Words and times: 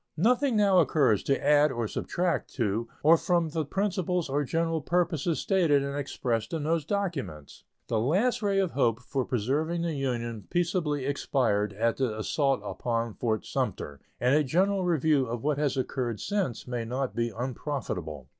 Nothing 0.17 0.55
now 0.55 0.79
occurs 0.79 1.21
to 1.25 1.43
add 1.47 1.71
or 1.71 1.87
subtract 1.87 2.51
to 2.55 2.87
or 3.03 3.17
from 3.17 3.49
the 3.49 3.63
principles 3.63 4.29
or 4.29 4.43
general 4.43 4.81
purposes 4.81 5.37
stated 5.39 5.83
and 5.83 5.95
expressed 5.95 6.53
in 6.53 6.63
those 6.63 6.85
documents. 6.85 7.65
The 7.85 7.99
last 7.99 8.41
ray 8.41 8.57
of 8.57 8.71
hope 8.71 8.99
for 8.99 9.23
preserving 9.23 9.83
the 9.83 9.93
Union 9.93 10.47
peaceably 10.49 11.05
expired 11.05 11.73
at 11.73 11.97
the 11.97 12.17
assault 12.17 12.61
upon 12.63 13.13
Fort 13.13 13.45
Sumter, 13.45 13.99
and 14.19 14.33
a 14.33 14.43
general 14.43 14.83
review 14.83 15.27
of 15.27 15.43
what 15.43 15.59
has 15.59 15.77
occurred 15.77 16.19
since 16.19 16.67
may 16.67 16.83
not 16.83 17.13
be 17.13 17.29
unprofitable. 17.29 18.27